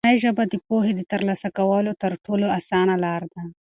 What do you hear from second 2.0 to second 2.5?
تر ټولو